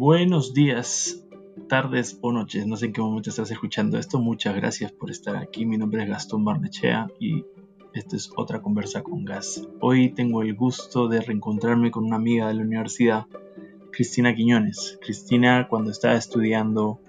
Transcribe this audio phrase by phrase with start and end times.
[0.00, 1.24] Buenos días,
[1.68, 4.20] tardes o noches, no sé en qué momento estás escuchando esto.
[4.20, 5.66] Muchas gracias por estar aquí.
[5.66, 7.44] Mi nombre es Gastón Barnechea y
[7.92, 9.66] esta es otra conversa con Gas.
[9.80, 13.26] Hoy tengo el gusto de reencontrarme con una amiga de la universidad,
[13.90, 15.00] Cristina Quiñones.
[15.02, 17.00] Cristina, cuando estaba estudiando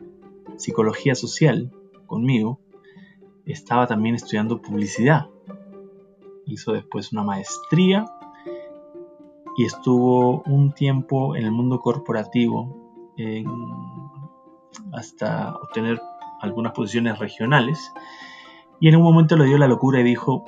[0.57, 1.71] psicología social
[2.07, 2.59] conmigo,
[3.45, 5.27] estaba también estudiando publicidad.
[6.47, 8.11] Hizo después una maestría
[9.59, 13.03] y estuvo un tiempo en el mundo corporativo
[14.93, 15.99] hasta obtener
[16.39, 17.91] algunas posiciones regionales
[18.79, 20.45] y en un momento le dio la locura y dijo,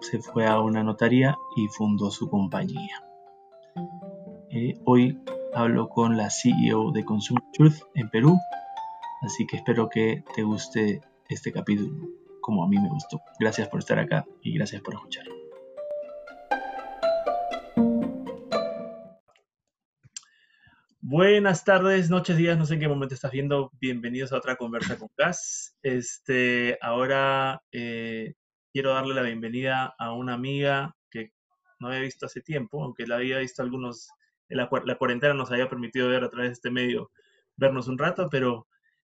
[0.00, 3.04] se fue a una notaría y fundó su compañía.
[4.48, 5.20] Eh, hoy
[5.52, 8.38] hablo con la CEO de Consumer Truth en Perú,
[9.20, 12.08] así que espero que te guste este capítulo
[12.40, 13.20] como a mí me gustó.
[13.38, 15.26] Gracias por estar acá y gracias por escuchar.
[21.16, 23.70] Buenas tardes, noches, días, no sé en qué momento estás viendo.
[23.80, 25.76] Bienvenidos a otra conversa con Gas.
[25.80, 28.34] Este, ahora eh,
[28.72, 31.30] quiero darle la bienvenida a una amiga que
[31.78, 34.08] no había visto hace tiempo, aunque la había visto algunos,
[34.48, 37.12] la, la cuarentena nos había permitido ver a través de este medio,
[37.54, 38.66] vernos un rato, pero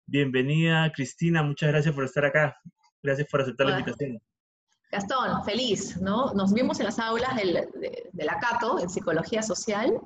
[0.06, 2.58] bienvenida Cristina, muchas gracias por estar acá.
[3.02, 4.22] Gracias por aceptar la invitación.
[4.92, 6.34] Gastón, feliz, ¿no?
[6.34, 10.02] Nos vimos en las aulas del, de, de la Cato, en Psicología Social,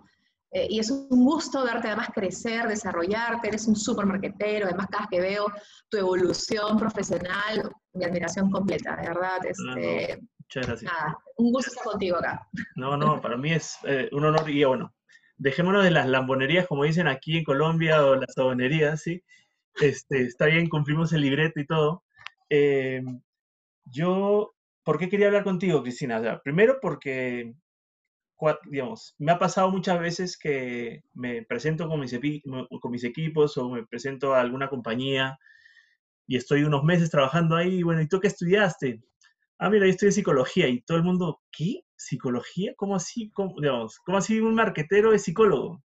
[0.51, 5.03] eh, y es un gusto verte además crecer, desarrollarte, eres un súper marquetero, además cada
[5.03, 5.45] vez que veo
[5.89, 9.45] tu evolución profesional, mi admiración completa, de verdad.
[9.45, 10.91] Este, Muchas gracias.
[10.93, 12.47] Nada, un gusto estar contigo acá.
[12.75, 14.93] No, no, para mí es eh, un honor y bueno,
[15.35, 19.23] dejémonos de las lambonerías, como dicen aquí en Colombia, o las sabonerías, ¿sí?
[19.81, 22.03] Este, está bien, cumplimos el libreto y todo.
[22.49, 23.03] Eh,
[23.85, 26.19] yo, ¿por qué quería hablar contigo, Cristina?
[26.19, 27.53] O sea, primero porque
[28.65, 32.17] digamos, me ha pasado muchas veces que me presento con mis,
[32.81, 35.37] con mis equipos o me presento a alguna compañía
[36.27, 39.01] y estoy unos meses trabajando ahí y bueno, ¿y tú qué estudiaste?
[39.57, 41.81] Ah, mira, yo estudié psicología y todo el mundo, ¿qué?
[41.95, 42.73] ¿Psicología?
[42.75, 43.31] ¿Cómo así?
[43.31, 45.83] ¿Cómo, digamos, ¿cómo así un marquetero es psicólogo?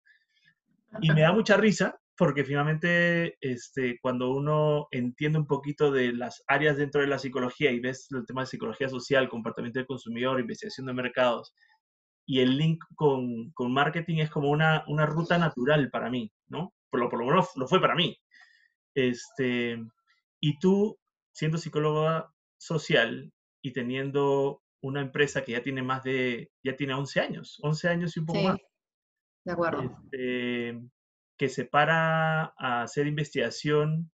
[1.01, 6.45] Y me da mucha risa porque finalmente este, cuando uno entiende un poquito de las
[6.47, 10.39] áreas dentro de la psicología y ves el tema de psicología social, comportamiento del consumidor,
[10.39, 11.55] investigación de mercados,
[12.27, 16.73] y el link con, con marketing es como una, una, ruta natural para mí, ¿no?
[16.91, 18.19] Por lo, por lo menos lo fue para mí.
[18.95, 19.83] Este,
[20.41, 20.99] y tú,
[21.33, 27.21] siendo psicóloga social y teniendo una empresa que ya tiene más de, ya tiene 11
[27.21, 28.61] años, 11 años y un poco sí, más.
[29.45, 29.83] De acuerdo.
[29.83, 30.81] Este,
[31.39, 34.11] que se para a hacer investigación,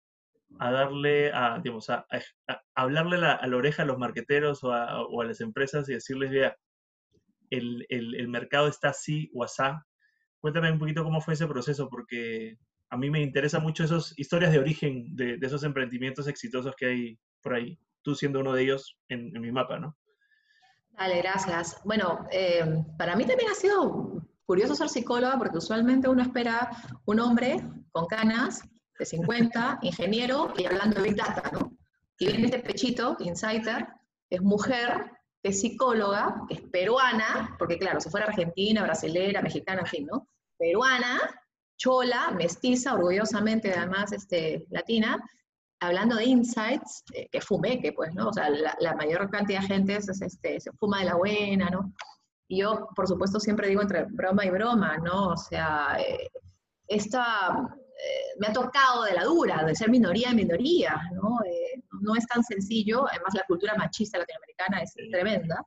[0.59, 4.65] a darle, a, digamos, a, a, a hablarle la, a la oreja a los marqueteros
[4.65, 6.57] o a, o a las empresas y decirles, vea,
[7.51, 9.87] el, el, el, mercado está así o asá.
[10.41, 12.59] Cuéntame un poquito cómo fue ese proceso, porque
[12.91, 16.87] a mí me interesa mucho esas historias de origen de, de, esos emprendimientos exitosos que
[16.87, 19.97] hay por ahí, tú siendo uno de ellos en, en mi mapa, ¿no?
[20.99, 21.81] Dale, gracias.
[21.85, 26.71] Bueno, eh, para mí también ha sido curioso ser psicóloga porque usualmente uno espera
[27.05, 28.63] un hombre con canas
[28.99, 31.73] de 50, ingeniero y hablando de Big Data, ¿no?
[32.19, 33.87] Y viene este pechito, Insider,
[34.29, 35.13] es mujer,
[35.43, 40.07] que es psicóloga, que es peruana, porque claro, si fuera argentina, brasilera, mexicana, en fin,
[40.07, 40.29] ¿no?
[40.59, 41.21] Peruana,
[41.77, 45.19] chola, mestiza, orgullosamente además este, latina,
[45.81, 48.29] hablando de insights, eh, que pues, ¿no?
[48.29, 51.71] O sea, la, la, mayor cantidad de gente es, este, se fuma de la buena,
[51.71, 51.93] ¿no?
[52.49, 55.29] Y yo, por supuesto, siempre digo entre broma y broma, ¿no?
[55.29, 56.31] O sea, eh,
[56.89, 61.39] esta, eh, me ha tocado de la dura, de ser minoría en minoría, ¿no?
[61.45, 65.65] Eh, no es tan sencillo, además la cultura machista latinoamericana es tremenda,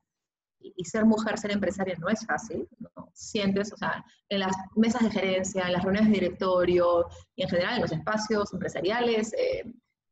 [0.59, 3.09] y, y ser mujer, ser empresaria no es fácil, ¿no?
[3.13, 7.49] Sientes, o sea, en las mesas de gerencia, en las reuniones de directorio, y en
[7.49, 9.65] general en los espacios empresariales, eh,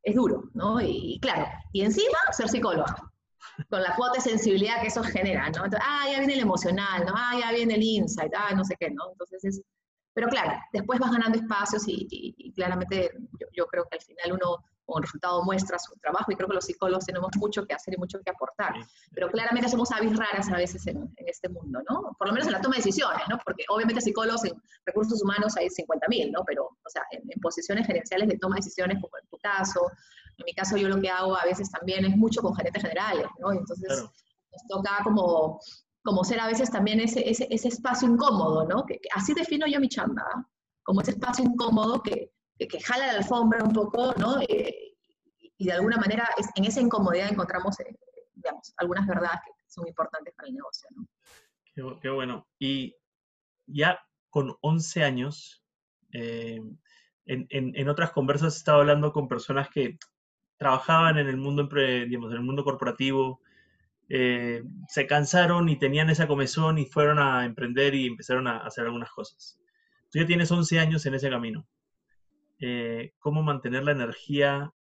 [0.03, 0.81] es duro, ¿no?
[0.81, 3.11] Y, y, claro, y encima ser psicóloga,
[3.69, 5.65] con la cuota de sensibilidad que eso genera, ¿no?
[5.65, 7.13] Entonces, ah, ya viene el emocional, ¿no?
[7.15, 9.11] Ah, ya viene el insight, ah, no sé qué, ¿no?
[9.11, 9.61] Entonces es
[10.19, 14.03] pero claro, después vas ganando espacios y, y, y claramente yo, yo, creo que al
[14.03, 17.73] final uno con resultado muestra su trabajo y creo que los psicólogos tenemos mucho que
[17.73, 18.73] hacer y mucho que aportar.
[19.13, 22.13] Pero claramente somos avis raras a veces en, en este mundo, ¿no?
[22.17, 23.39] Por lo menos en la toma de decisiones, ¿no?
[23.45, 26.43] Porque obviamente psicólogos en recursos humanos hay 50.000, ¿no?
[26.45, 29.89] Pero, o sea, en, en, posiciones gerenciales de toma de decisiones, como en tu caso,
[30.37, 33.27] en mi caso yo lo que hago a veces también es mucho con gerentes generales,
[33.39, 33.53] ¿no?
[33.53, 34.11] Entonces claro.
[34.51, 35.61] nos toca como
[36.03, 38.85] como ser a veces también ese, ese, ese espacio incómodo, ¿no?
[38.85, 40.43] Que, así defino yo mi chamba, ¿eh?
[40.83, 44.39] como ese espacio incómodo que, que, que, jala la alfombra un poco, ¿no?
[44.41, 44.95] Eh,
[45.57, 47.95] y de alguna manera es, en esa incomodidad encontramos, eh,
[48.33, 51.05] digamos, algunas verdades que son importantes para el negocio, ¿no?
[52.01, 52.47] Qué, bueno.
[52.59, 52.95] Y
[53.67, 53.99] ya
[54.29, 55.63] con 11 años,
[56.13, 56.59] eh,
[57.25, 59.97] en, otras conversas he estado hablando con personas que
[60.57, 63.41] trabajaban en el mundo, digamos, en el mundo corporativo,
[64.09, 68.85] eh, se cansaron y tenían esa comezón y fueron a emprender y empezaron a hacer
[68.85, 69.59] algunas cosas.
[70.09, 71.67] Tú ya tienes 11 años en ese camino.
[72.59, 74.73] Eh, ¿Cómo mantener la energía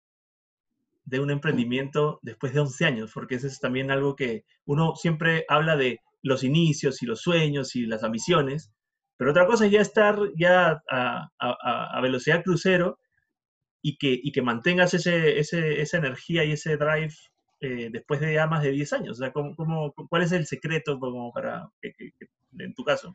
[1.05, 3.11] de un emprendimiento después de 11 años?
[3.13, 7.77] Porque eso es también algo que uno siempre habla de los inicios y los sueños
[7.77, 8.73] y las ambiciones,
[9.19, 12.99] pero otra cosa es ya estar ya a, velocidad crucero
[13.83, 17.15] y que, y que mantengas ese, esa energía y ese drive
[17.60, 19.19] eh, después de ya más de 10 años.
[19.19, 21.70] O sea, ¿cómo, cómo, cuál es el secreto como para,
[22.58, 23.14] en tu caso?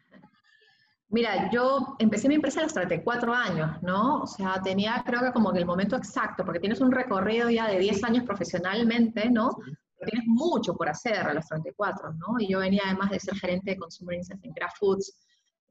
[1.10, 4.24] Mira, yo empecé mi empresa a los 34 años, ¿no?
[4.24, 7.68] O sea, tenía creo que como que el momento exacto, porque tienes un recorrido ya
[7.68, 9.56] de 10 años profesionalmente, ¿no?
[10.04, 12.40] Tienes mucho por hacer a los 34, ¿no?
[12.40, 15.14] Y yo venía además de ser gerente de Consumer Insights en Kraft Foods,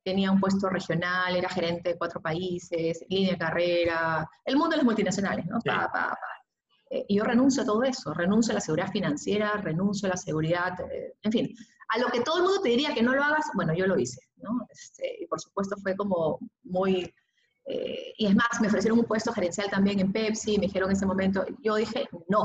[0.04, 4.76] tenía un puesto regional, era gerente de cuatro países, línea de carrera, el mundo de
[4.76, 5.58] las multinacionales, ¿no?
[5.64, 6.31] Pa, pa, pa.
[6.92, 10.16] Eh, y yo renuncio a todo eso, renuncio a la seguridad financiera, renuncio a la
[10.18, 11.56] seguridad, eh, en fin,
[11.88, 13.98] a lo que todo el mundo te diría que no lo hagas, bueno, yo lo
[13.98, 14.66] hice, ¿no?
[14.68, 17.10] Este, y por supuesto fue como muy...
[17.64, 20.96] Eh, y es más, me ofrecieron un puesto gerencial también en Pepsi, me dijeron en
[20.96, 22.44] ese momento, yo dije, no,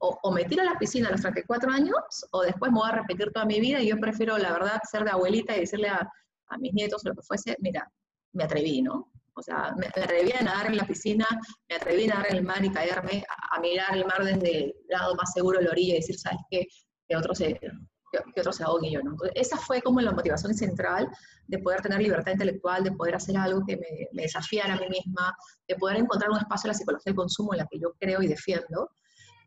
[0.00, 1.96] o, o, me tiro a la piscina a los 34 años,
[2.32, 5.04] o después me voy a repetir toda mi vida, y yo prefiero, la verdad, ser
[5.04, 6.10] de abuelita y decirle a,
[6.48, 7.88] a mis nietos lo que fuese, mira,
[8.32, 9.12] me atreví, ¿no?
[9.38, 11.26] O sea, me, atreví a nadar en la piscina,
[11.68, 14.74] me atreví a nadar en el mar y caerme, a, mirar el mar desde el
[14.88, 16.66] lado más seguro de la orilla y decir, ¿sabes qué?
[17.08, 19.12] Que otro se, que, otro se ahogue yo, ¿no?
[19.12, 21.08] Entonces, esa fue como la motivación central
[21.46, 24.88] de poder tener libertad intelectual, de poder hacer algo que me, me desafiara a mí
[24.88, 25.32] misma,
[25.68, 28.20] de poder encontrar un espacio en la psicología del consumo en la que yo creo
[28.22, 28.90] y defiendo,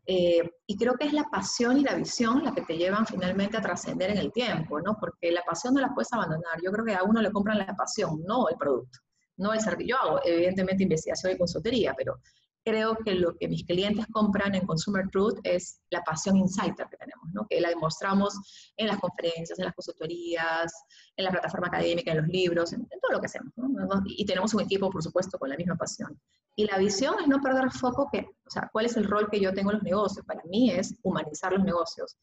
[0.06, 3.56] eh, y creo que es la pasión y la visión la que te llevan finalmente
[3.56, 4.96] a trascender en el tiempo, ¿no?
[4.98, 6.60] Porque la pasión no la puedes abandonar.
[6.62, 8.98] Yo creo que a uno le compran la pasión, no el producto,
[9.42, 9.96] no el servicio.
[9.96, 12.18] Yo hago, evidentemente, investigación y consultoría, pero
[12.64, 16.96] creo que lo que mis clientes compran en Consumer Truth es la pasión insider que
[16.96, 17.46] tenemos, ¿no?
[17.48, 18.34] que la demostramos
[18.76, 20.72] en las conferencias, en las consultorías,
[21.16, 23.52] en la plataforma académica, en los libros, en, todo lo que hacemos.
[24.06, 26.18] Y tenemos un equipo, por supuesto, con la misma pasión.
[26.54, 29.40] Y la visión es no perder foco, que, o sea, cuál es el rol que
[29.40, 30.24] yo tengo en los negocios.
[30.26, 32.16] Para mí es humanizar los negocios,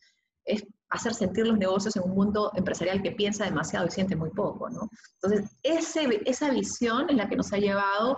[0.49, 4.31] es hacer sentir los negocios en un mundo empresarial que piensa demasiado y siente muy
[4.31, 4.69] poco.
[4.69, 4.89] ¿no?
[5.21, 8.17] Entonces, ese, esa visión es la que nos ha llevado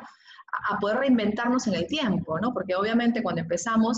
[0.70, 2.54] a poder reinventarnos en el tiempo, ¿no?
[2.54, 3.98] Porque obviamente cuando empezamos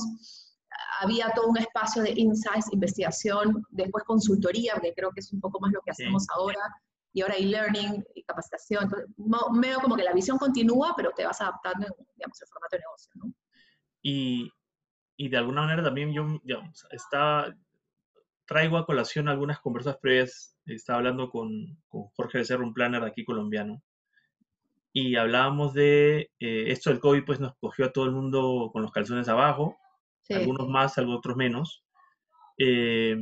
[1.01, 5.59] había todo un espacio de insights, investigación, después consultoría, porque creo que es un poco
[5.59, 6.62] más lo que hacemos ahora,
[7.13, 8.83] y ahora e-learning y capacitación.
[8.83, 9.09] Entonces,
[9.59, 13.12] veo como que la visión continúa, pero te vas adaptando, digamos, el formato de negocio,
[13.15, 13.33] ¿no?
[14.01, 14.51] Y,
[15.18, 17.56] y de alguna manera también yo, digamos, está,
[18.45, 23.24] traigo a colación algunas conversas previas, estaba hablando con, con Jorge Becerra, un planner aquí
[23.24, 23.81] colombiano,
[24.94, 28.84] y hablábamos de eh, esto del COVID, pues nos cogió a todo el mundo con
[28.84, 29.78] los calzones abajo,
[30.30, 31.84] algunos más, algunos otros menos.
[32.60, 33.18] Eh,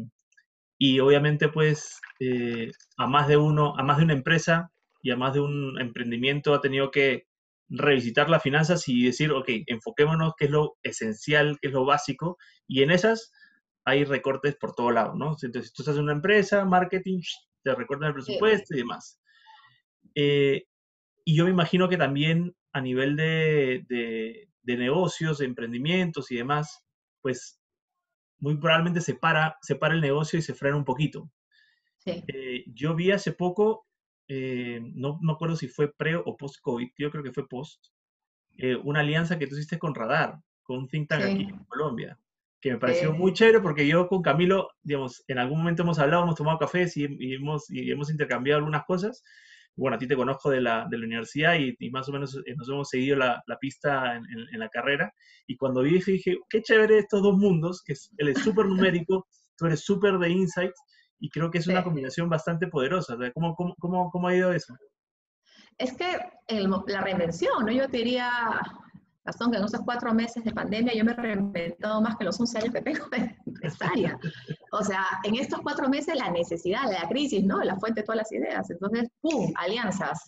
[0.77, 4.71] y obviamente, pues, eh, a más de uno, a más de una empresa
[5.01, 7.27] y a más de un emprendimiento ha tenido que
[7.69, 12.37] revisitar las finanzas y decir, ok, enfoquémonos qué es lo esencial, qué es lo básico,
[12.67, 13.31] y en esas
[13.85, 15.35] hay recortes por todo lado, ¿no?
[15.41, 17.21] Entonces, si tú estás en una empresa, marketing,
[17.63, 19.19] te recortan el presupuesto y demás.
[20.13, 23.85] Y yo me imagino que también a nivel de,
[24.63, 26.83] de, negocios, de emprendimientos y demás,
[27.21, 27.61] pues
[28.39, 31.29] muy probablemente se para, se para el negocio y se frena un poquito.
[31.97, 32.23] Sí.
[32.27, 33.87] Eh, yo vi hace poco,
[34.27, 37.85] eh, no me acuerdo si fue pre o post-COVID, yo creo que fue post,
[38.57, 42.19] eh, una alianza que tú hiciste con Radar, con un think tank aquí en Colombia,
[42.61, 46.23] que me pareció muy chévere porque yo con Camilo, digamos, en algún momento hemos hablado,
[46.23, 49.23] hemos tomado cafés y, y, hemos, y hemos intercambiado algunas cosas,
[49.75, 52.55] bueno, a ti te conozco de la, de la universidad y, más o menos eh,
[52.55, 55.11] nos hemos seguido la, la pista en, en, la carrera.
[55.47, 59.27] Y cuando vi dije, qué chévere estos dos mundos, que es, él es súper numérico,
[59.57, 60.79] tú eres súper de insights,
[61.19, 63.15] y creo que es una combinación bastante poderosa.
[63.33, 64.75] ¿Cómo, cómo, cómo, cómo ha ido eso?
[65.77, 67.71] Es que el, la reinvención, ¿no?
[67.71, 68.59] Yo te diría,
[69.23, 72.39] Gastón, que en esos cuatro meses de pandemia yo me he reinventado más que los
[72.39, 74.19] 11 años que tengo de empresaria.
[74.71, 77.63] O sea, en estos cuatro meses la necesidad, la crisis, ¿no?
[77.63, 78.69] La fuente de todas las ideas.
[78.69, 79.51] Entonces, ¡pum!
[79.55, 80.27] Alianzas.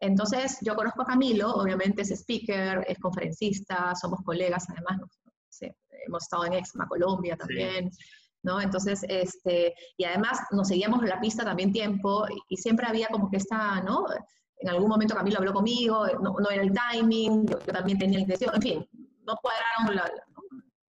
[0.00, 5.06] Entonces, yo conozco a Camilo, obviamente es speaker, es conferencista, somos colegas, además, no,
[5.50, 7.90] sé, hemos estado en Exma Colombia también.
[8.42, 8.60] ¿no?
[8.60, 13.36] Entonces, este, y además nos seguíamos la pista también tiempo y, siempre había como que
[13.36, 14.06] esta, ¿no?
[14.60, 18.22] En algún momento Camilo habló conmigo, no, no era el timing, yo, también tenía la
[18.22, 18.88] intención, en fin,
[19.26, 20.10] no cuadraron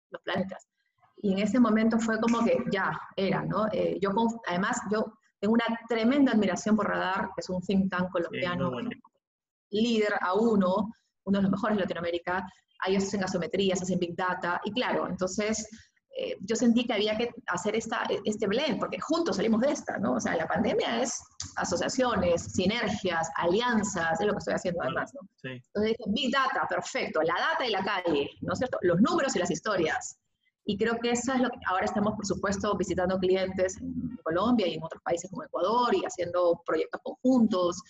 [0.09, 0.67] los planetas.
[1.17, 3.67] Y en ese momento fue como que ya era, ¿no?
[3.71, 4.11] Eh, yo,
[4.47, 8.71] además, yo tengo una tremenda admiración por Radar, que es un think tank colombiano,
[9.69, 10.91] líder a uno,
[11.23, 12.45] uno de los mejores de Latinoamérica,
[12.87, 15.67] ellos hacen gasometrías, hacen Big Data, y claro, entonces
[16.17, 19.97] eh, yo sentí que había que hacer esta, este blend, porque juntos salimos de esta,
[19.97, 20.13] ¿no?
[20.13, 21.23] O sea, la pandemia es
[21.55, 25.21] asociaciones, sinergias, alianzas, es lo que estoy haciendo además, ¿no?
[25.37, 25.49] Sí.
[25.49, 28.77] Entonces dije, Big Data, perfecto, la data y la calle, ¿no es cierto?
[28.81, 30.17] Los números y las historias.
[30.65, 34.67] Y creo que eso es lo que ahora estamos, por supuesto, visitando clientes en Colombia
[34.67, 37.81] y en otros países como Ecuador y haciendo proyectos conjuntos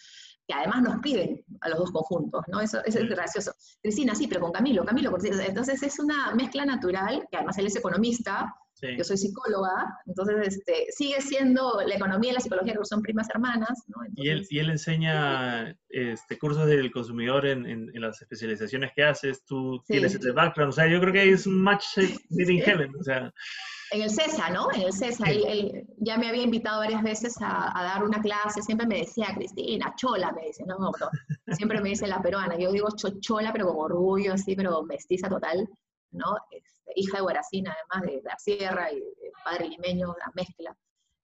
[0.51, 2.59] que además nos piden a los dos conjuntos, ¿no?
[2.59, 3.53] Eso, es gracioso.
[3.81, 7.75] Cristina, sí, pero con Camilo, Camilo, entonces es una mezcla natural, que además él es
[7.77, 8.53] economista,
[8.97, 13.29] yo soy psicóloga, entonces este, sigue siendo la economía y la psicología que son primas
[13.29, 13.97] hermanas, ¿no?
[14.15, 19.45] y, él, y él enseña este, cursos del consumidor en, en, las especializaciones que haces,
[19.45, 21.85] tú tienes ese background, o sea, yo creo que es un match
[22.31, 23.31] in heaven, o sea
[23.91, 24.71] en el CESA, ¿no?
[24.73, 28.87] En el CESA, él, ya me había invitado varias veces a, dar una clase, siempre
[28.87, 30.91] me decía, Cristina, chola, me dice, no, no,
[31.55, 35.67] siempre me dice la peruana, yo digo chochola, pero con orgullo, así, pero mestiza total,
[36.11, 36.37] ¿no?
[36.51, 40.75] Este, hija de Guaracina, además de, la sierra y de padre limeño, la mezcla.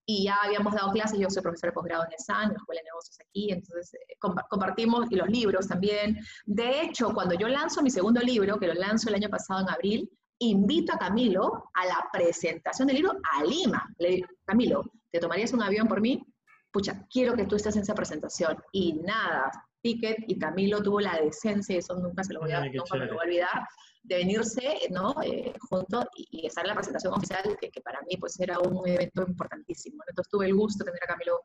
[0.06, 2.82] Y ya habíamos dado clases, yo soy profesora de posgrado en ESAN, en la Escuela
[2.82, 4.16] de Negocios aquí, entonces eh,
[4.50, 6.20] compartimos, y los libros también.
[6.46, 9.70] De hecho, cuando yo lanzo mi segundo libro, que lo lanzo el año pasado en
[9.70, 10.10] abril,
[10.40, 13.88] invito a Camilo a la presentación del libro a Lima.
[13.98, 16.24] Le digo, Camilo, ¿te tomarías un avión por mí?
[16.72, 18.58] Pucha, quiero que tú estés en esa presentación.
[18.72, 19.52] Y nada,
[19.82, 23.06] Ticket y Camilo tuvo la decencia, y eso nunca se lo voy a, nunca me
[23.06, 23.68] lo voy a olvidar,
[24.04, 25.16] de venirse, ¿no?
[25.24, 29.24] Eh, junto y, estar en la presentación oficial, que, para mí pues era un evento
[29.28, 30.04] importantísimo.
[30.08, 31.42] Entonces tuve el gusto de tener a Camilo,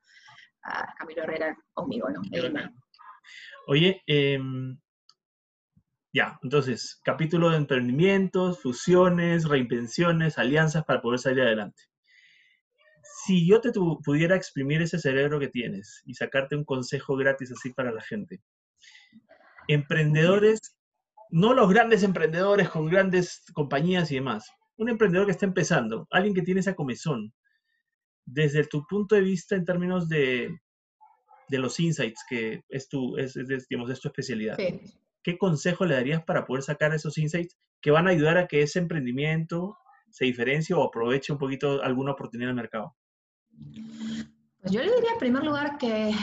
[0.64, 2.20] a Camilo Herrera conmigo, ¿no?
[3.68, 4.38] Oye, eh,
[6.12, 11.82] ya, entonces, capítulo de emprendimientos, fusiones, reinvenciones, alianzas para poder salir adelante.
[13.24, 17.72] Si yo te pudiera exprimir ese cerebro que tienes y sacarte un consejo gratis así
[17.72, 18.42] para la gente,
[19.68, 20.76] emprendedores,
[21.30, 26.34] no los grandes emprendedores con grandes compañías y demás, un emprendedor que está empezando, alguien
[26.34, 27.32] que tiene esa comezón,
[28.26, 30.54] desde tu punto de vista en términos de,
[31.48, 33.16] de los insights, que es tu,
[33.70, 34.56] digamos, es tu especialidad.
[34.56, 34.80] Sí.
[35.22, 38.62] ¿Qué consejo le darías para poder sacar esos insights que van a ayudar a que
[38.62, 39.76] ese emprendimiento
[40.10, 42.94] se diferencie o aproveche un poquito alguna oportunidad del mercado?
[44.60, 46.14] Pues yo le diría en primer lugar que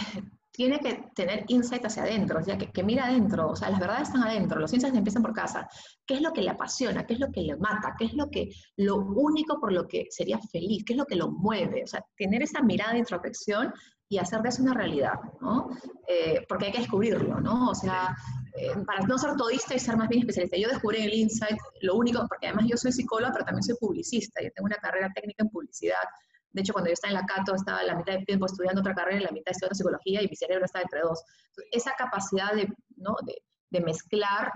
[0.59, 4.09] tiene que tener insight hacia adentro, o sea, que, mira adentro, o sea, las verdades
[4.09, 5.67] están adentro, los insights empiezan por casa.
[6.05, 7.05] ¿Qué es lo que le apasiona?
[7.05, 7.95] ¿Qué es lo que le mata?
[7.97, 10.83] ¿Qué es lo que, lo único por lo que sería feliz?
[10.85, 11.83] ¿Qué es lo que lo mueve?
[11.83, 13.73] O sea, tener esa mirada de introspección
[14.09, 15.69] y hacer de eso una realidad, ¿no?
[16.07, 17.69] Eh, porque hay que descubrirlo, ¿no?
[17.69, 18.13] O sea,
[18.55, 20.57] eh, para no ser todista y ser más bien especialista.
[20.57, 23.75] Yo descubrí en el Insight lo único, porque además yo soy psicóloga, pero también soy
[23.79, 26.03] publicista, yo tengo una carrera técnica en publicidad.
[26.51, 28.95] De hecho, cuando yo estaba en la Cato, estaba la mitad del tiempo estudiando otra
[28.95, 31.23] carrera y la mitad estudiando psicología y mi cerebro estaba entre dos.
[31.71, 33.15] esa capacidad de, ¿no?
[33.25, 34.51] de, de mezclar,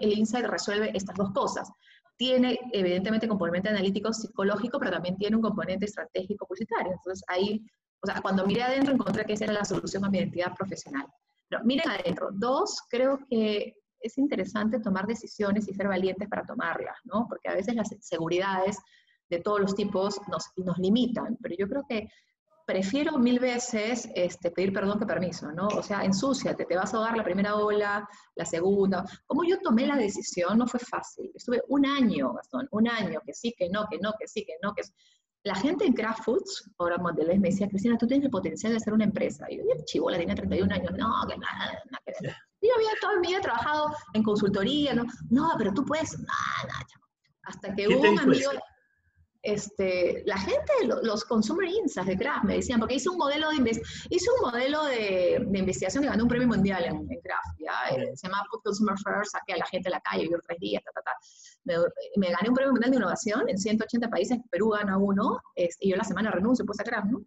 [0.00, 1.68] el Insight resuelve estas dos cosas.
[2.16, 6.92] Tiene, evidentemente, componente analítico psicológico, pero también tiene un componente estratégico publicitario.
[6.92, 7.64] Entonces, ahí
[8.02, 11.06] o sea, cuando miré adentro encontré que esa era la solución a mi identidad profesional.
[11.52, 12.30] Pero miren adentro.
[12.32, 17.26] Dos, creo que es interesante tomar decisiones y ser valientes para tomarlas, ¿no?
[17.28, 18.78] Porque a veces las seguridades
[19.28, 22.08] de todos los tipos nos, nos limitan, pero yo creo que
[22.66, 25.66] prefiero mil veces este, pedir perdón que permiso, ¿no?
[25.68, 29.04] O sea, ensúciate, te vas a ahogar la primera ola, la segunda.
[29.26, 31.30] Como yo tomé la decisión, no fue fácil.
[31.34, 34.54] Estuve un año, Gastón, un año, que sí, que no, que no, que sí, que
[34.62, 34.84] no, que
[35.44, 38.80] la gente en Kraft Foods, ahora Mondelez, me decía, Cristina, tú tienes el potencial de
[38.80, 39.46] ser una empresa.
[39.50, 42.12] Y yo, chivola, tenía 31 años, no, que nada, nada que.
[42.60, 46.86] Yo había toda mi vida trabajado en consultoría, no, no, pero tú puedes, nada, nada.
[47.42, 48.52] Hasta que hubo un amigo,
[49.42, 50.72] este, la gente,
[51.02, 54.84] los consumer insights de Kraft me decían, porque hice un modelo de, hice un modelo
[54.84, 58.14] de, de investigación que ganó un premio mundial en, en Kraft, ¿ya?
[58.14, 60.84] Se llama Put Consumer First, saqué a la gente a la calle, vivió tres días,
[60.84, 61.12] ta, ta, ta.
[61.64, 61.76] Me,
[62.16, 65.96] me, gané un premio mundial de innovación en 180 países, Perú gana uno, y yo
[65.96, 67.20] la semana renuncio, pues a Kraft, ¿no?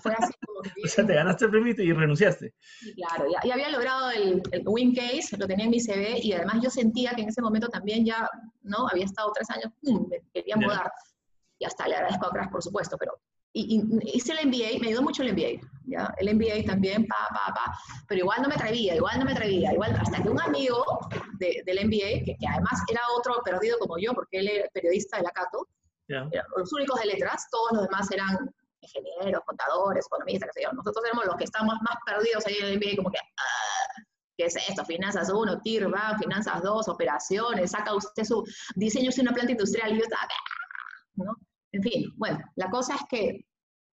[0.00, 2.54] Fue así como o sea, te ganaste el premio y renunciaste.
[2.94, 6.32] claro, ya, ya, había logrado el, el, win case, lo tenía en mi CV, y
[6.32, 8.28] además yo sentía que en ese momento también ya,
[8.62, 8.86] ¿no?
[8.88, 10.08] Había estado tres años, ¡pum!
[10.08, 10.90] me quería mudar
[11.62, 13.12] y hasta le agradezco a Crash, por supuesto, pero
[13.52, 13.82] y,
[14.14, 16.14] hice el MBA, me ayudó mucho el MBA, ¿ya?
[16.18, 17.78] El MBA también, pa, pa, pa,
[18.08, 20.84] pero igual no me atrevía, igual no me atrevía, igual hasta que un amigo
[21.38, 25.18] de, del MBA, que, que, además era otro perdido como yo, porque él era periodista
[25.18, 25.68] de la Cato,
[26.56, 30.72] los únicos de letras, todos los demás eran ingenieros, contadores, economistas, qué sé yo.
[30.72, 34.02] Nosotros éramos los que estábamos más perdidos ahí en el MBA, como que, ah,
[34.36, 34.84] ¿qué es esto?
[34.84, 38.44] Finanzas 1, TIR, va, finanzas 2, operaciones, saca usted su
[38.74, 40.28] diseño de una planta industrial y yo estaba,
[41.14, 41.36] ¿no?
[41.72, 43.46] En fin, bueno, la cosa es que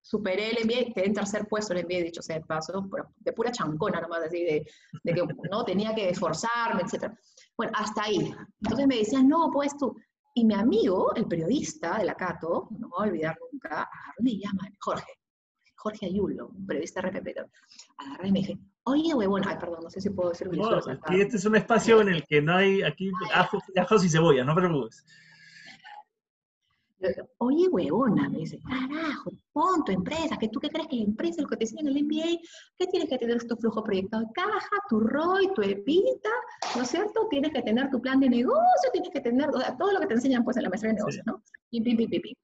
[0.03, 3.53] superé el MBA, quedé en tercer puesto el MBA, dicho sea de paso, de pura
[3.53, 4.67] chancona nomás, así, de,
[5.05, 7.13] de que no tenía que esforzarme, etc.
[7.57, 8.35] Bueno, hasta ahí.
[8.63, 9.95] Entonces me decían, no, pues tú.
[10.35, 13.89] Y mi amigo, el periodista de la Cato, no me voy a olvidar nunca,
[14.21, 15.13] me llama Jorge,
[15.77, 17.29] Jorge Ayulo, un periodista RPP,
[17.97, 21.37] agarré y me dije, oye, huevón, ay, perdón, no sé si puedo decir no, este
[21.37, 23.11] es un espacio en el que no hay, aquí
[23.77, 25.05] ajos y cebolla, no preocupes.
[27.39, 31.35] Oye, huevona, me dice, carajo, pon tu empresa, que tú qué crees que la empresa
[31.37, 32.43] es lo que te enseña en el MBA,
[32.77, 36.31] que tienes que tener tu flujo proyectado de caja, tu ROI, tu EPITA,
[36.75, 37.29] ¿no es cierto?
[37.31, 40.07] Tienes que tener tu plan de negocio, tienes que tener, o sea, todo lo que
[40.07, 41.43] te enseñan pues en la maestría de negocios, ¿no?
[41.71, 42.37] Y pi, pi, pi, pi.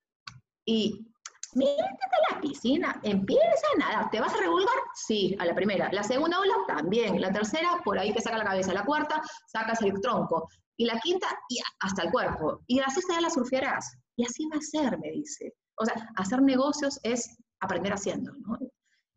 [0.67, 1.07] Y
[1.55, 4.69] métete a la piscina, empieza a nadar, ¿te vas a revolver?
[4.95, 5.91] Sí, a la primera.
[5.93, 7.21] La segunda ola, también.
[7.21, 8.73] La tercera, por ahí te saca la cabeza.
[8.73, 10.49] La cuarta, sacas el tronco.
[10.77, 12.61] Y la quinta, y hasta el cuerpo.
[12.67, 13.97] Y la sexta ya la surfearás.
[14.17, 15.55] Y así va a ser, me dice.
[15.77, 18.59] O sea, hacer negocios es aprender haciendo, ¿no?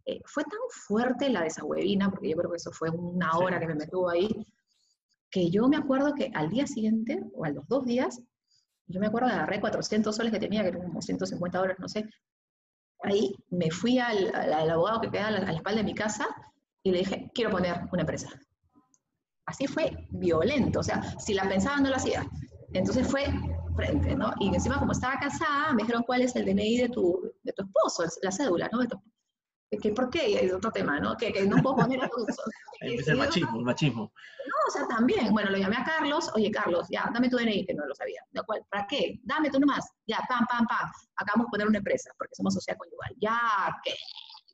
[0.05, 3.67] Eh, fue tan fuerte la desahuevina, porque yo creo que eso fue una hora que
[3.67, 4.47] me metió ahí,
[5.29, 8.21] que yo me acuerdo que al día siguiente, o a los dos días,
[8.87, 11.89] yo me acuerdo de agarré 400 soles que tenía, que eran como 150 dólares, no
[11.89, 12.09] sé.
[13.03, 14.33] Ahí me fui al,
[14.69, 16.25] abogado que queda a la, espalda de mi casa
[16.83, 18.29] y le dije, quiero poner una empresa.
[19.45, 22.25] Así fue violento, o sea, si la pensaba no la hacía.
[22.73, 23.25] Entonces fue
[23.77, 24.33] frente, ¿no?
[24.39, 27.63] Y encima como estaba casada, me dijeron cuál es el DNI de tu, de tu
[27.63, 28.79] esposo, la cédula, ¿no?
[29.81, 30.45] que ¿Por qué?
[30.45, 31.15] Es otro tema, ¿no?
[31.17, 32.09] Que, que no puedo poner a
[32.81, 34.01] Es el machismo, el machismo.
[34.47, 35.31] No, o sea, también.
[35.33, 36.31] Bueno, lo llamé a Carlos.
[36.35, 38.21] Oye, Carlos, ya, dame tu DNI, que no lo sabía.
[38.31, 38.65] ¿De cuál?
[38.69, 39.19] ¿Para qué?
[39.23, 39.85] Dame tú nomás.
[40.07, 40.89] Ya, pam, pam, pam.
[41.17, 43.13] Acabamos de poner una empresa, porque somos sociedad conyugal.
[43.19, 43.39] Ya,
[43.83, 43.93] ¿qué?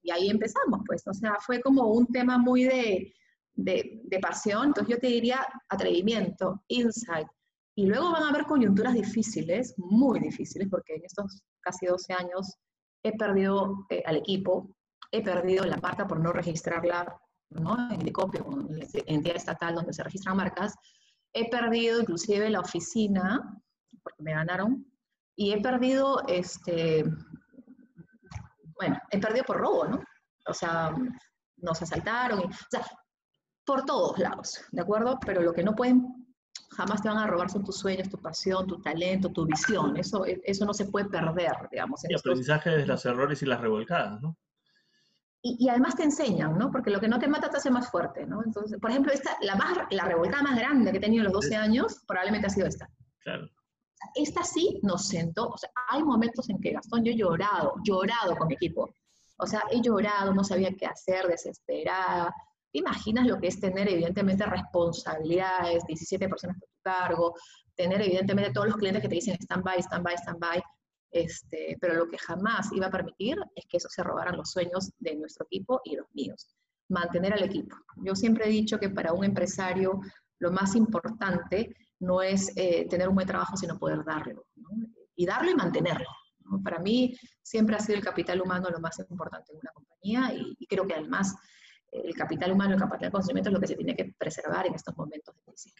[0.02, 1.04] Y ahí empezamos, pues.
[1.08, 3.14] O sea, fue como un tema muy de,
[3.54, 4.68] de, de pasión.
[4.68, 7.28] Entonces yo te diría atrevimiento, insight.
[7.76, 12.58] Y luego van a haber coyunturas difíciles, muy difíciles, porque en estos casi 12 años
[13.04, 14.76] he perdido eh, al equipo,
[15.12, 17.92] he perdido la marca por no registrarla ¿no?
[17.92, 20.76] en el copio, en la entidad estatal donde se registran marcas.
[21.34, 23.60] He perdido inclusive la oficina,
[24.04, 24.86] porque me ganaron,
[25.36, 27.04] y he perdido, este,
[28.76, 30.04] bueno, he perdido por robo, ¿no?
[30.46, 30.96] O sea,
[31.58, 32.86] nos asaltaron, o sea,
[33.66, 35.18] por todos lados, ¿de acuerdo?
[35.26, 36.23] Pero lo que no pueden,
[36.74, 39.96] jamás te van a robar son tus sueños, tu pasión, tu talento, tu visión.
[39.98, 42.02] Eso, eso no se puede perder, digamos.
[42.10, 44.38] Y aprendizaje de los errores y las revolcadas, ¿no?
[45.46, 46.72] y, además te enseñan, ¿no?
[46.72, 48.42] Porque lo que no te mata te hace más fuerte, ¿no?
[48.44, 51.34] Entonces, por ejemplo, esta, la, más, la revoltada más grande que he tenido en los
[51.34, 52.90] 12 años probablemente ha sido esta.
[53.20, 53.50] Claro.
[54.16, 58.38] Esta sí nos sentó, o sea, hay momentos en que Gastón, yo he llorado, llorado
[58.38, 58.96] con mi equipo.
[59.38, 62.34] O sea, he llorado, no sabía qué hacer, desesperada.
[62.74, 67.36] ¿Te imaginas lo que es tener evidentemente responsabilidades, 17 personas por tu cargo,
[67.76, 70.64] tener evidentemente todos los clientes que te dicen stand by, stand by, stand by,
[71.12, 74.92] este, pero lo que jamás iba a permitir es que eso se robaran los sueños
[74.98, 76.56] de nuestro equipo y los míos.
[76.90, 77.76] Mantener al equipo.
[77.98, 80.02] Yo siempre he dicho que para un empresario
[80.40, 84.48] lo más importante no es eh, tener un buen trabajo, sino poder darlo.
[85.16, 86.08] Y darlo y mantenerlo.
[86.64, 90.66] Para mí siempre ha sido el capital humano lo más importante en una compañía y,
[90.66, 91.36] creo que además
[91.94, 94.76] el capital humano, el capital de conocimiento es lo que se tiene que preservar en
[94.76, 95.74] estos momentos de crisis.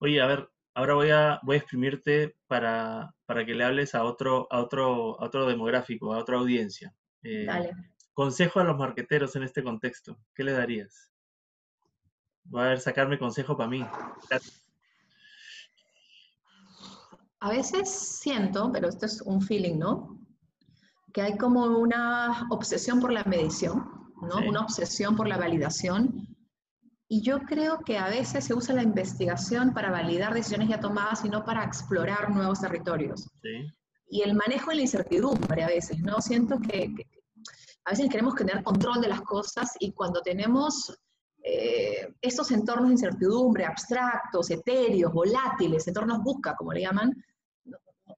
[0.00, 4.04] Oye, a ver, Ahora voy a, voy a exprimirte para, para que le hables a
[4.04, 6.94] otro, a, otro, a otro demográfico, a otra audiencia.
[7.24, 7.72] Eh, Dale.
[8.12, 10.20] Consejo a los marqueteros en este contexto.
[10.36, 11.10] ¿Qué le darías?
[12.44, 13.84] Voy a ver, sacarme consejo para mí.
[17.40, 20.16] A veces siento, pero esto es un feeling, ¿no?
[21.12, 24.48] Que hay como una obsesión por la medición, ¿no?
[24.48, 26.28] Una obsesión por la validación
[27.10, 31.24] y yo creo que a veces se usa la investigación para validar decisiones ya tomadas
[31.24, 33.30] y no para explorar nuevos territorios.
[34.10, 36.20] Y el manejo de la incertidumbre a veces, ¿no?
[36.20, 36.94] Siento que,
[37.86, 40.94] a veces queremos tener control de las cosas y cuando tenemos
[41.42, 47.24] eh, estos entornos de incertidumbre, abstractos, etéreos, volátiles, entornos busca, como le llaman,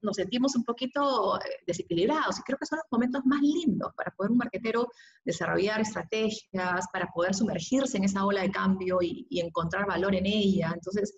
[0.03, 4.11] nos sentimos un poquito eh, desequilibrados y creo que son los momentos más lindos para
[4.13, 4.89] poder un marquetero
[5.25, 10.27] desarrollar estrategias, para poder sumergirse en esa ola de cambio y, y encontrar valor en
[10.27, 10.73] ella.
[10.75, 11.15] Entonces,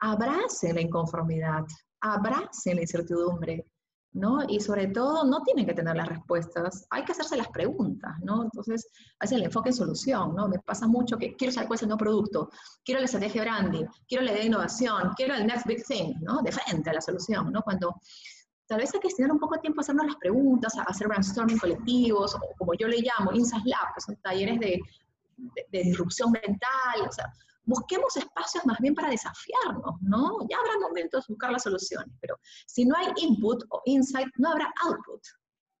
[0.00, 1.64] abrace la inconformidad,
[2.00, 3.66] abrace la incertidumbre,
[4.18, 4.40] ¿no?
[4.48, 8.42] Y sobre todo, no tienen que tener las respuestas, hay que hacerse las preguntas, ¿no?
[8.42, 10.48] Entonces, hace el enfoque en solución, ¿no?
[10.48, 12.50] Me pasa mucho que quiero saber cuál es el nuevo producto,
[12.84, 16.42] quiero la estrategia branding, quiero la idea de innovación, quiero el next big thing, ¿no?
[16.42, 17.62] De frente a la solución, ¿no?
[17.62, 17.94] Cuando
[18.66, 21.08] tal vez hay que destinar un poco de tiempo a hacernos las preguntas, a hacer
[21.08, 24.80] brainstorming colectivos, o como yo le llamo, Insight Lab, que son talleres de,
[25.36, 27.32] de, de disrupción mental, o sea,
[27.68, 30.38] busquemos espacios más bien para desafiarnos, ¿no?
[30.48, 34.52] Ya habrá momentos de buscar las soluciones, pero si no hay input o insight, no
[34.52, 35.20] habrá output,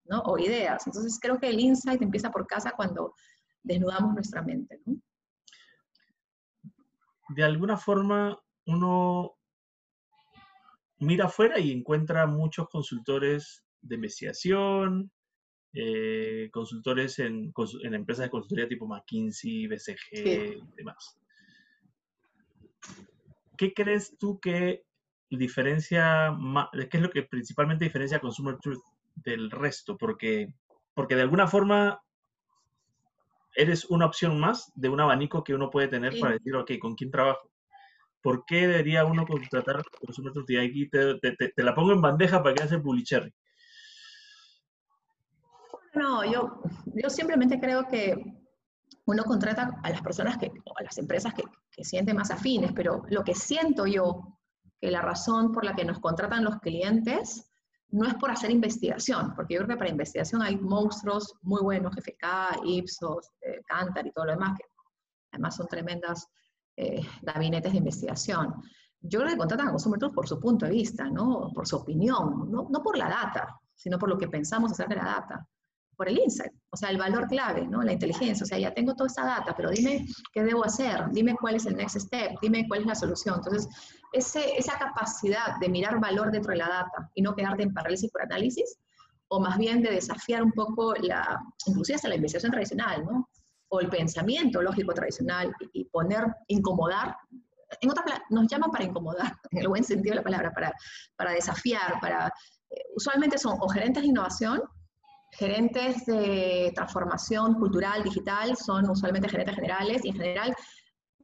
[0.04, 0.20] ¿no?
[0.20, 0.86] O ideas.
[0.86, 3.14] Entonces creo que el insight empieza por casa cuando
[3.62, 5.00] desnudamos nuestra mente, ¿no?
[7.30, 9.34] De alguna forma, uno
[10.98, 15.10] mira afuera y encuentra muchos consultores de investigación,
[15.72, 21.18] eh, consultores en, empresas de consultoría tipo McKinsey, BCG y demás.
[23.56, 24.84] ¿Qué crees tú que
[25.30, 26.36] diferencia,
[26.90, 28.82] qué es lo que principalmente diferencia a Consumer Truth
[29.16, 29.96] del resto?
[29.98, 30.54] Porque,
[30.94, 32.00] porque de alguna forma
[33.54, 36.94] eres una opción más de un abanico que uno puede tener para decir, ok, ¿con
[36.94, 37.50] quién trabajo?
[38.22, 40.50] ¿Por qué debería uno contratar Consumer Truth?
[40.50, 43.32] Y aquí te, te, la pongo en bandeja para que hagas el Pulicherry.
[45.94, 46.62] No, yo,
[46.94, 48.37] yo simplemente creo que
[49.08, 52.72] uno contrata a las personas que, o a las empresas que, que sienten más afines,
[52.74, 54.38] pero lo que siento yo,
[54.78, 57.50] que la razón por la que nos contratan los clientes
[57.90, 61.96] no es por hacer investigación, porque yo creo que para investigación hay monstruos muy buenos,
[61.96, 64.64] GFK, Ipsos, eh, Cantar y todo lo demás, que
[65.32, 66.26] además son tremendas
[66.76, 68.62] eh, gabinetes de investigación.
[69.00, 71.50] Yo creo que contratan a Consumer por su punto de vista, ¿no?
[71.54, 75.00] por su opinión, no, no por la data, sino por lo que pensamos acerca de
[75.00, 75.48] la data
[75.96, 77.82] por el insight, o sea, el valor clave, ¿no?
[77.82, 81.34] La inteligencia, o sea, ya tengo toda esa data, pero dime qué debo hacer, dime
[81.40, 83.36] cuál es el next step, dime cuál es la solución.
[83.36, 83.68] Entonces,
[84.12, 88.10] ese, esa capacidad de mirar valor dentro de la data y no quedarte en parálisis
[88.10, 88.78] por análisis,
[89.28, 93.28] o más bien de desafiar un poco la, inclusive hasta la investigación tradicional, ¿no?
[93.70, 97.16] O el pensamiento lógico tradicional y, poner, incomodar.
[97.80, 100.72] En otra nos llaman para incomodar, en el buen sentido de la palabra, para,
[101.16, 102.32] para desafiar, para...
[102.70, 104.62] Eh, usualmente son o gerentes de innovación
[105.38, 110.54] gerentes de transformación cultural, digital, son usualmente gerentes generales y en general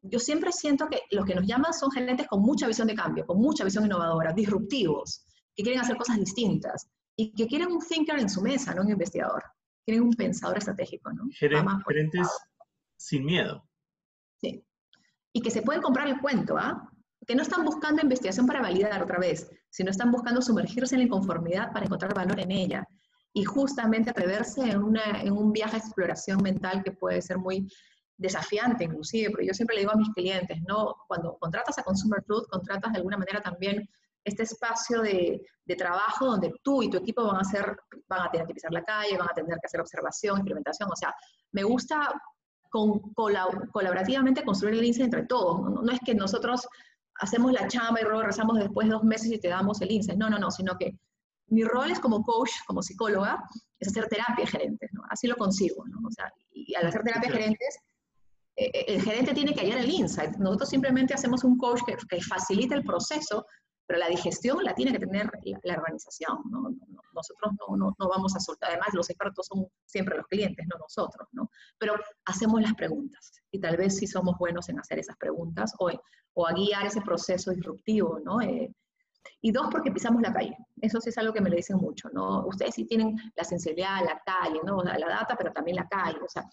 [0.03, 3.27] yo siempre siento que los que nos llaman son gerentes con mucha visión de cambio,
[3.27, 5.25] con mucha visión innovadora, disruptivos,
[5.57, 8.91] que quieren hacer cosas distintas y que quieren un thinker en su mesa, no un
[8.91, 9.43] investigador.
[9.85, 11.25] Quieren un pensador estratégico, ¿no?
[11.87, 12.29] gerentes
[12.97, 13.69] sin miedo.
[14.41, 14.65] Sí.
[15.33, 16.89] Y que se pueden comprar el cuento, ¿ah?
[17.27, 21.07] Que no están buscando investigación para validar otra vez, sino están buscando sumergirse en la
[21.07, 22.87] inconformidad para encontrar valor en ella
[23.37, 27.69] y justamente atreverse en, en un viaje de exploración mental que puede ser muy
[28.17, 30.95] desafiante inclusive, porque yo siempre le digo a mis clientes, ¿no?
[31.09, 33.89] Cuando contratas a Consumer Truth, contratas de alguna manera también
[34.25, 37.77] este espacio de, de, trabajo donde tú y tu equipo van a, hacer,
[38.09, 40.97] van a tener que pisar la calle, van a tener que hacer observación, implementación, o
[40.97, 41.15] sea,
[41.53, 42.15] me gusta
[42.71, 46.67] con, colaborativamente construir el INSE entre todos, no, no, es que nosotros
[47.21, 50.17] hacemos la chamba y luego rezamos después de dos meses y te damos el INSE,
[50.17, 50.97] no, no, no, sino que
[51.55, 53.43] mi rol es como coach, como psicóloga,
[53.79, 55.03] es hacer terapia gerentes, ¿no?
[55.09, 56.07] Así lo consigo, ¿no?
[56.07, 57.79] O sea, y al hacer terapia gerentes,
[58.57, 60.37] eh, eh, el gerente tiene que hallar el insight.
[60.37, 63.47] Nosotros simplemente hacemos un coach que, que facilita el proceso,
[63.87, 65.31] pero la digestión la tiene que tener
[65.63, 66.71] la, organización, ¿no?
[67.13, 70.79] Nosotros no, no, no, vamos a soltar, además los expertos son siempre los clientes, no
[70.79, 71.51] nosotros, ¿no?
[71.79, 75.91] Pero hacemos las preguntas y tal vez sí somos buenos en hacer esas preguntas o,
[76.35, 78.41] o a guiar ese proceso disruptivo, ¿no?
[78.41, 78.73] Eh,
[79.41, 80.57] y dos, porque pisamos la calle.
[80.81, 82.47] Eso sí es algo que me lo dicen mucho, ¿no?
[82.47, 84.83] Ustedes sí tienen la sensibilidad, la calle, ¿no?
[84.83, 86.49] La, data, pero también la calle, o sea,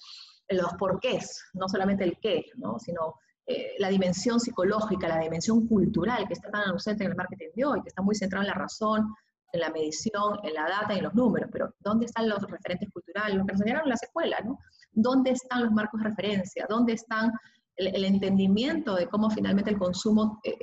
[0.49, 2.79] los porqués, no solamente el qué, ¿no?
[2.79, 7.49] Sino eh, la dimensión psicológica, la dimensión cultural que está tan ausente en el marketing
[7.55, 9.13] de hoy, que está muy centrada en la razón,
[9.53, 12.89] en la medición, en la data y en los números, pero ¿dónde están los referentes
[12.91, 13.35] culturales?
[13.35, 14.59] Lo que enseñaron en las escuelas, ¿no?
[14.91, 16.65] ¿Dónde están los marcos de referencia?
[16.69, 17.31] ¿Dónde están
[17.75, 20.60] el, entendimiento de cómo finalmente el consumo eh,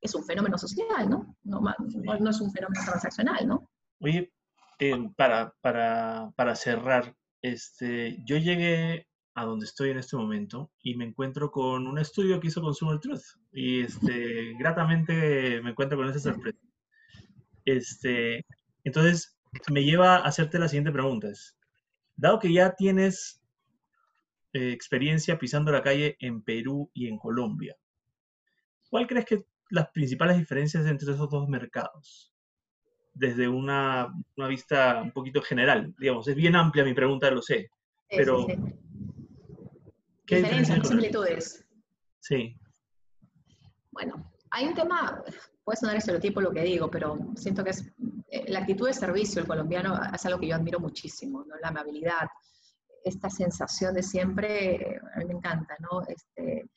[0.00, 1.36] es un fenómeno social, ¿no?
[1.44, 1.60] No,
[2.30, 3.70] es un fenómeno transaccional, ¿no?
[4.00, 4.32] Oye,
[4.78, 10.96] eh, para, para, para, cerrar, este, yo llegué a donde estoy en este momento y
[10.96, 16.08] me encuentro con un estudio que hizo Consumer Truth y este, gratamente me encuentro con
[16.08, 16.58] esa sorpresa.
[17.64, 18.44] Este,
[18.84, 19.38] entonces,
[19.70, 21.28] me lleva a hacerte la siguiente pregunta.
[22.16, 23.42] Dado que ya tienes
[24.52, 27.76] eh, experiencia pisando la calle en Perú y en Colombia,
[28.88, 32.32] ¿cuál crees que las principales diferencias entre esos dos mercados?
[33.12, 37.70] Desde una, una vista un poquito general, digamos, es bien amplia mi pregunta, lo sé,
[38.08, 38.46] pero...
[38.46, 38.80] Sí, sí.
[40.26, 41.66] ¿Qué diferencias, similitudes?
[42.20, 42.56] Sí.
[43.90, 45.24] Bueno, hay un tema,
[45.64, 47.84] puede sonar estereotipo lo que digo, pero siento que es
[48.28, 51.56] eh, la actitud de servicio, el colombiano es algo que yo admiro muchísimo, ¿no?
[51.56, 52.28] La amabilidad,
[53.02, 56.02] esta sensación de siempre, a mí me encanta, ¿no?
[56.06, 56.68] Este,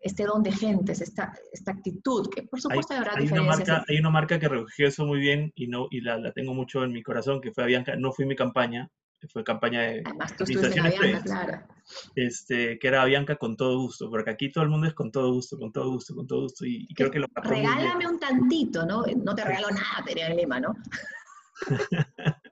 [0.00, 3.84] este don de gentes, esta, esta actitud, que por supuesto hay, habrá hay Una marca,
[3.88, 6.84] hay una marca que recogió eso muy bien y, no, y la, la, tengo mucho
[6.84, 8.90] en mi corazón, que fue Avianca, no fue mi campaña,
[9.28, 11.62] fue campaña de Además, tú en Avianca, claro.
[12.14, 15.32] Este, que era Avianca con todo gusto, porque aquí todo el mundo es con todo
[15.32, 19.04] gusto, con todo gusto, con todo gusto, y, creo que lo Regálame un tantito, ¿no?
[19.16, 20.74] No te regalo nada, tenía en Lima, ¿no?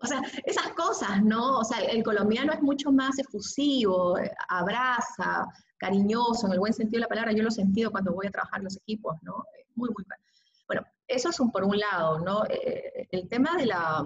[0.00, 1.58] O sea, esas cosas, ¿no?
[1.58, 4.16] O sea, el colombiano es mucho más efusivo,
[4.48, 5.46] abraza,
[5.78, 7.32] cariñoso, en el buen sentido de la palabra.
[7.32, 9.44] Yo lo he sentido cuando voy a trabajar los equipos, ¿no?
[9.74, 10.04] Muy, muy.
[10.66, 12.44] Bueno, eso es un, por un lado, ¿no?
[12.48, 14.04] Eh, el tema de la,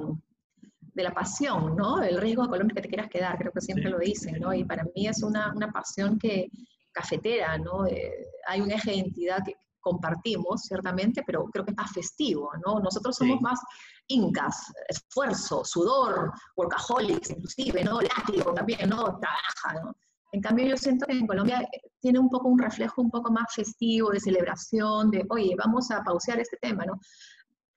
[0.95, 2.03] de la pasión, ¿no?
[2.03, 4.55] El riesgo económico que te quieras quedar, creo que siempre lo dicen, ¿no?
[4.55, 6.51] Y para mí es una, una pasión que
[6.93, 7.87] cafetera, ¿no?
[7.87, 12.51] Eh, hay un eje de identidad que compartimos, ciertamente, pero creo que es más festivo,
[12.65, 12.81] ¿no?
[12.81, 13.61] Nosotros somos más
[14.09, 18.01] incas, esfuerzo, sudor, workaholics, inclusive, ¿no?
[18.01, 19.19] Látigo también, ¿no?
[19.19, 19.95] Trabaja, ¿no?
[20.33, 23.31] En cambio, yo siento que en Colombia eh, tiene un poco un reflejo un poco
[23.31, 26.99] más festivo, de celebración, de, oye, vamos a pausear este tema, ¿no?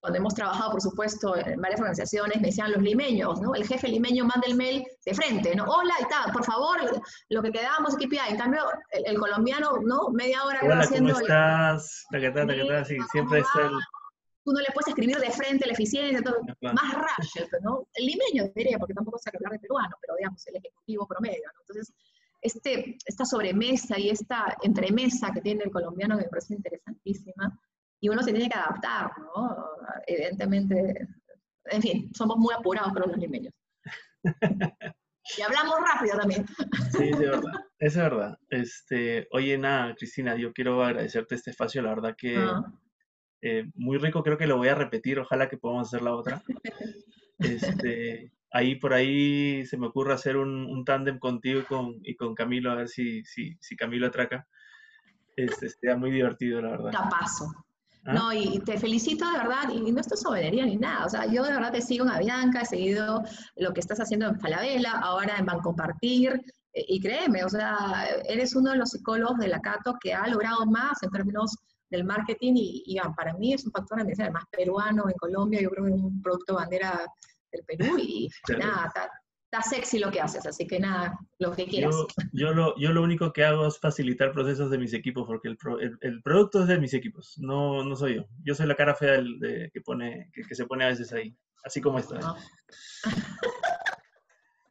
[0.07, 3.53] Cuando hemos trabajado, por supuesto, en varias organizaciones, me decían los limeños, ¿no?
[3.53, 5.65] El jefe limeño manda el mail de frente, ¿no?
[5.65, 6.79] Hola y tal, por favor,
[7.27, 8.29] lo que quedamos, KPI.
[8.29, 10.07] En cambio, el, colombiano, ¿no?
[10.11, 11.11] Media hora Hola, haciendo...
[11.11, 12.05] ¿cómo estás?
[12.09, 13.71] Taquetá, taquetá, sí, siempre está el...
[14.45, 17.85] Tú no le puedes escribir de frente la eficiencia, todo, más rush, ¿no?
[17.93, 21.59] El limeño diría, porque tampoco sé hablar de peruano, pero digamos, el ejecutivo promedio, ¿no?
[21.67, 21.93] Entonces,
[22.41, 27.59] este, esta sobremesa y esta entremesa que tiene el colombiano me parece interesantísima
[27.99, 29.57] y uno se tiene que adaptar, ¿no?
[30.05, 31.07] Evidentemente,
[31.65, 33.53] en fin, somos muy apurados con los limeños.
[35.38, 36.45] y hablamos rápido también.
[36.91, 38.38] Sí, es verdad, es verdad.
[38.49, 42.63] Este, oye, nada, Cristina, yo quiero agradecerte este espacio, la verdad que ah.
[43.41, 46.41] eh, muy rico, creo que lo voy a repetir, ojalá que podamos hacer la otra.
[47.39, 52.15] Este, ahí por ahí se me ocurre hacer un, un tándem contigo y con, y
[52.15, 54.47] con Camilo, a ver si, si, si Camilo atraca.
[55.36, 56.91] Este, sería muy divertido, la verdad.
[56.91, 57.66] Capazo.
[58.07, 58.13] ¿Ah?
[58.13, 61.25] No, y te felicito de verdad, y no esto es soberanía ni nada, o sea,
[61.25, 63.21] yo de verdad te sigo en Avianca, he seguido
[63.57, 66.41] lo que estás haciendo en Falabella, ahora en Bancompartir,
[66.73, 70.25] eh, y créeme, o sea, eres uno de los psicólogos de la Cato que ha
[70.27, 71.57] logrado más en términos
[71.89, 75.91] del marketing, y, para mí es un factor más peruano en Colombia, yo creo que
[75.91, 77.05] es un producto bandera
[77.51, 78.89] del Perú, y nada,
[79.49, 81.95] está sexy lo que haces, así que nada, lo que quieras.
[82.33, 85.57] Yo, lo, yo lo único que hago es facilitar procesos de mis equipos, porque el,
[86.01, 88.25] el, producto es de mis equipos, no, no soy yo.
[88.43, 91.36] Yo soy la cara fea del, de, que, pone, que, se pone a veces ahí,
[91.63, 92.19] así como está.
[92.21, 92.36] Ah.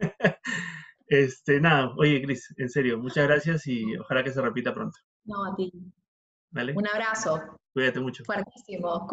[1.07, 4.99] este, nada, oye, Cris, en serio, muchas gracias y ojalá que se repita pronto.
[5.25, 5.73] No, a ti.
[6.53, 7.43] Un abrazo.
[7.73, 8.25] Cuídate mucho.
[8.25, 9.07] Fuertísimo.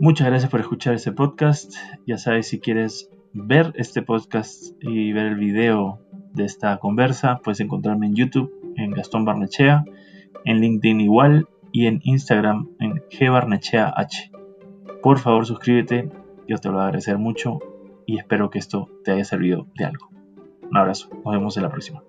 [0.00, 1.74] Muchas gracias por escuchar este podcast.
[2.06, 6.00] Ya sabes, si quieres ver este podcast y ver el video
[6.34, 9.84] de esta conversa, puedes encontrarme en YouTube, en Gastón Barnechea,
[10.44, 13.92] en LinkedIn igual y en Instagram en gbarnecheah.
[15.02, 16.08] Por favor, suscríbete,
[16.46, 17.58] yo te lo voy a agradecer mucho
[18.06, 20.10] y espero que esto te haya servido de algo.
[20.70, 22.04] Un abrazo, nos vemos en la próxima.